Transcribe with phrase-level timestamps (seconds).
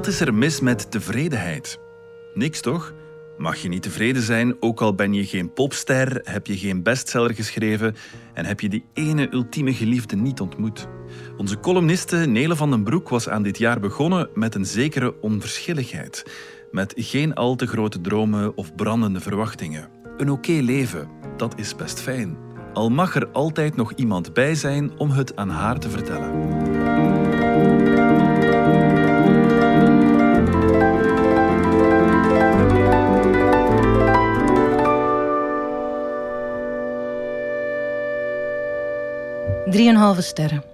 [0.00, 1.78] Wat is er mis met tevredenheid?
[2.34, 2.94] Niks toch?
[3.38, 7.34] Mag je niet tevreden zijn, ook al ben je geen popster, heb je geen bestseller
[7.34, 7.96] geschreven
[8.34, 10.88] en heb je die ene ultieme geliefde niet ontmoet?
[11.36, 16.24] Onze columniste Nele van den Broek was aan dit jaar begonnen met een zekere onverschilligheid.
[16.70, 19.88] Met geen al te grote dromen of brandende verwachtingen.
[20.16, 22.36] Een oké leven, dat is best fijn.
[22.72, 26.59] Al mag er altijd nog iemand bij zijn om het aan haar te vertellen.
[39.72, 40.64] 3,5 sterren.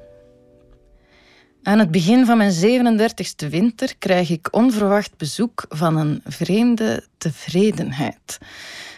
[1.62, 8.38] Aan het begin van mijn 37e winter krijg ik onverwacht bezoek van een vreemde tevredenheid.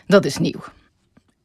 [0.06, 0.64] Dat is nieuw.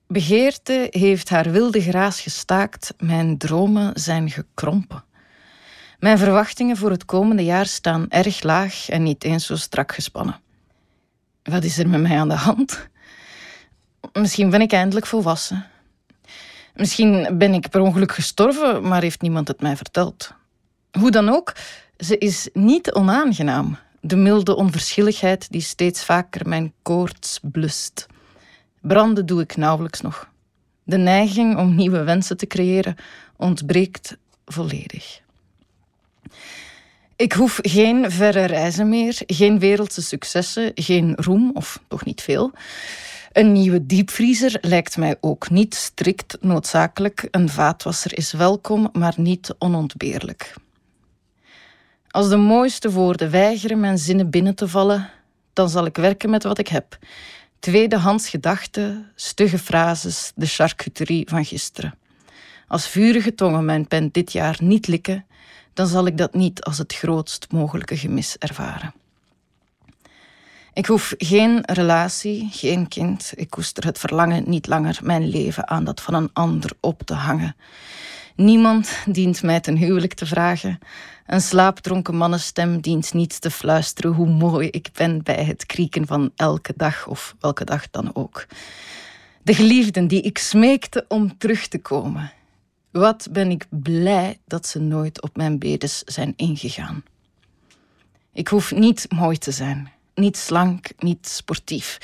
[0.08, 5.04] Begeerte heeft haar wilde graas gestaakt, mijn dromen zijn gekrompen.
[6.00, 10.40] Mijn verwachtingen voor het komende jaar staan erg laag en niet eens zo strak gespannen.
[11.44, 12.88] Wat is er met mij aan de hand?
[14.14, 15.72] Misschien ben ik eindelijk volwassen.
[16.74, 20.34] Misschien ben ik per ongeluk gestorven, maar heeft niemand het mij verteld.
[21.00, 21.54] Hoe dan ook,
[21.98, 23.78] ze is niet onaangenaam.
[24.02, 28.08] De milde onverschilligheid die steeds vaker mijn koorts blust.
[28.82, 30.30] Branden doe ik nauwelijks nog.
[30.84, 32.96] De neiging om nieuwe wensen te creëren
[33.38, 35.22] ontbreekt volledig.
[37.16, 42.52] Ik hoef geen verre reizen meer, geen wereldse successen, geen roem, of toch niet veel.
[43.34, 47.28] Een nieuwe diepvriezer lijkt mij ook niet strikt noodzakelijk.
[47.32, 50.54] Een vaatwasser is welkom, maar niet onontbeerlijk.
[52.08, 55.10] Als de mooiste woorden weigeren mijn zinnen binnen te vallen,
[55.54, 56.98] dan zal ik werken met wat ik heb.
[57.60, 61.98] Tweedehands gedachten, stugge frases, de charcuterie van gisteren.
[62.68, 65.26] Als vurige tongen mijn pen dit jaar niet likken,
[65.74, 68.94] dan zal ik dat niet als het grootst mogelijke gemis ervaren.
[70.74, 73.32] Ik hoef geen relatie, geen kind.
[73.36, 77.14] Ik koester het verlangen niet langer mijn leven aan dat van een ander op te
[77.14, 77.56] hangen.
[78.36, 80.80] Niemand dient mij ten huwelijk te vragen.
[81.26, 86.32] Een slaapdronken mannenstem dient niet te fluisteren hoe mooi ik ben bij het krieken van
[86.36, 88.46] elke dag of welke dag dan ook.
[89.44, 92.32] De geliefden die ik smeekte om terug te komen.
[92.92, 97.04] Wat ben ik blij dat ze nooit op mijn bedes zijn ingegaan.
[98.34, 101.98] Ik hoef niet mooi te zijn niet slank, niet sportief.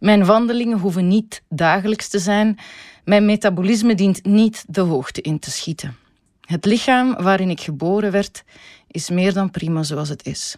[0.00, 2.58] Mijn wandelingen hoeven niet dagelijks te zijn.
[3.04, 5.96] Mijn metabolisme dient niet de hoogte in te schieten.
[6.40, 8.44] Het lichaam waarin ik geboren werd
[8.90, 10.56] is meer dan prima zoals het is.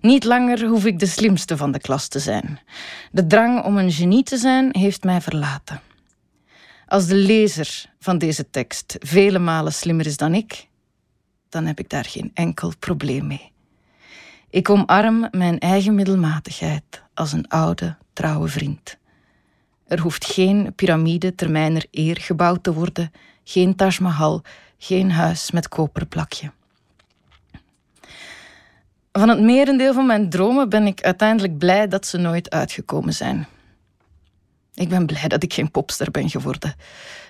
[0.00, 2.60] Niet langer hoef ik de slimste van de klas te zijn.
[3.12, 5.80] De drang om een genie te zijn heeft mij verlaten.
[6.86, 10.66] Als de lezer van deze tekst vele malen slimmer is dan ik,
[11.48, 13.52] dan heb ik daar geen enkel probleem mee.
[14.50, 18.96] Ik omarm mijn eigen middelmatigheid als een oude, trouwe vriend.
[19.86, 23.12] Er hoeft geen piramide ter mijner eer gebouwd te worden,
[23.44, 24.42] geen Taj Mahal,
[24.78, 26.50] geen huis met koperplakje.
[29.12, 33.46] Van het merendeel van mijn dromen ben ik uiteindelijk blij dat ze nooit uitgekomen zijn.
[34.74, 36.74] Ik ben blij dat ik geen popster ben geworden.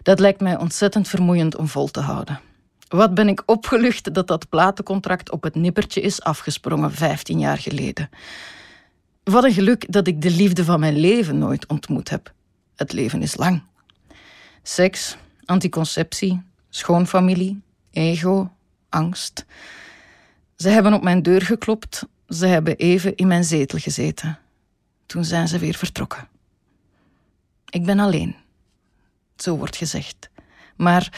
[0.02, 2.40] Dat lijkt mij ontzettend vermoeiend om vol te houden.
[2.90, 8.10] Wat ben ik opgelucht dat dat platencontract op het nippertje is afgesprongen 15 jaar geleden.
[9.24, 12.32] Wat een geluk dat ik de liefde van mijn leven nooit ontmoet heb.
[12.76, 13.62] Het leven is lang.
[14.62, 18.52] Seks, anticonceptie, schoonfamilie, ego,
[18.88, 19.44] angst.
[20.56, 22.06] Ze hebben op mijn deur geklopt.
[22.28, 24.38] Ze hebben even in mijn zetel gezeten.
[25.06, 26.28] Toen zijn ze weer vertrokken.
[27.68, 28.36] Ik ben alleen.
[29.36, 30.30] Zo wordt gezegd.
[30.76, 31.12] Maar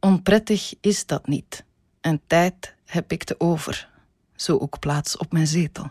[0.00, 1.64] Onprettig is dat niet.
[2.00, 3.88] En tijd heb ik te over.
[4.34, 5.90] Zo ook plaats op mijn zetel.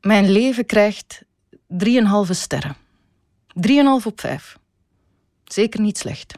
[0.00, 2.76] Mijn leven krijgt 3,5 sterren.
[3.48, 4.58] 3,5 op 5.
[5.44, 6.34] Zeker niet slecht.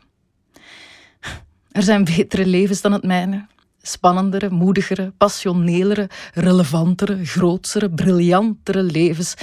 [1.70, 3.46] Er zijn betere levens dan het mijne.
[3.82, 9.34] Spannendere, moedigere, passionelere, relevantere, grootsere, briljantere levens.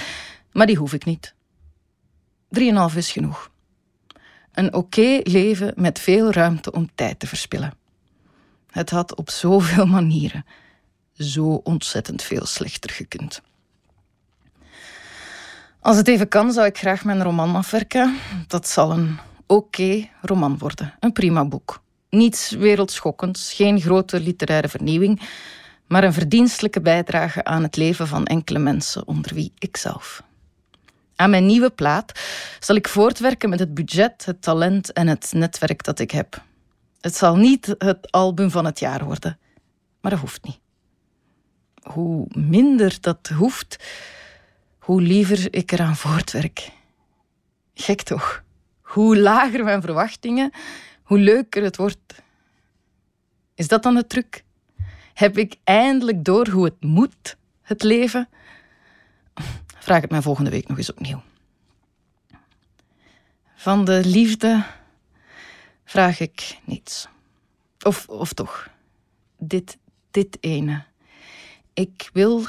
[0.52, 1.34] Maar die hoef ik niet.
[2.58, 3.50] 3,5 is genoeg.
[4.58, 7.74] Een oké leven met veel ruimte om tijd te verspillen.
[8.70, 10.44] Het had op zoveel manieren
[11.12, 13.42] zo ontzettend veel slechter gekund.
[15.80, 18.16] Als het even kan, zou ik graag mijn roman afwerken.
[18.46, 20.94] Dat zal een oké roman worden.
[21.00, 21.82] Een prima boek.
[22.10, 25.20] Niets wereldschokkends, geen grote literaire vernieuwing,
[25.86, 30.22] maar een verdienstelijke bijdrage aan het leven van enkele mensen, onder wie ikzelf.
[31.18, 32.20] Aan mijn nieuwe plaat
[32.58, 36.42] zal ik voortwerken met het budget, het talent en het netwerk dat ik heb.
[37.00, 39.38] Het zal niet het album van het jaar worden,
[40.00, 40.60] maar dat hoeft niet.
[41.82, 43.84] hoe minder dat hoeft,
[44.78, 46.70] hoe liever ik eraan voortwerk.
[47.74, 48.42] Gek toch?
[48.80, 50.50] Hoe lager mijn verwachtingen,
[51.02, 52.22] hoe leuker het wordt.
[53.54, 54.44] Is dat dan de truc?
[55.14, 58.28] Heb ik eindelijk door hoe het moet, het leven?
[59.88, 61.22] Vraag het mij volgende week nog eens opnieuw.
[63.54, 64.64] Van de liefde
[65.84, 67.08] vraag ik niets.
[67.80, 68.68] Of, of toch,
[69.38, 69.78] dit,
[70.10, 70.84] dit ene.
[71.74, 72.46] Ik wil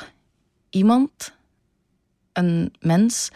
[0.70, 1.34] iemand,
[2.34, 3.30] een mens,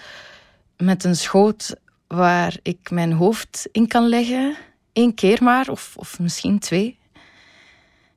[0.78, 1.76] met een schoot
[2.08, 4.56] waar ik mijn hoofd in kan leggen,
[4.94, 7.00] één keer maar, of, of misschien twee.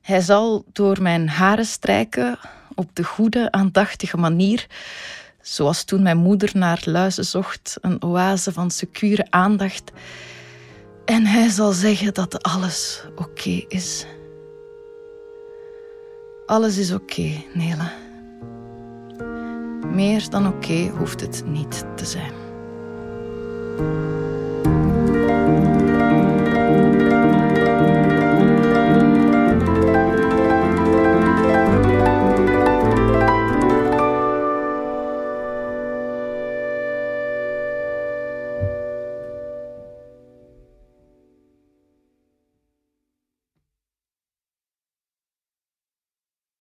[0.01, 2.39] Hij zal door mijn haren strijken
[2.75, 4.67] op de goede, aandachtige manier,
[5.53, 9.91] zoals toen mijn moeder naar luizen zocht, een oase van secure aandacht.
[11.05, 14.05] En hij zal zeggen dat alles oké is.
[16.45, 17.47] Alles is oké, okay.
[19.93, 22.31] Meer dan oké hoeft het niet te zijn.